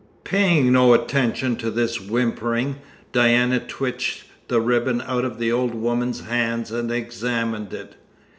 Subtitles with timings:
[0.23, 2.77] Paying no attention to this whimpering,
[3.11, 7.93] Diana twitched the ribbon out of the old woman's hands and examined it.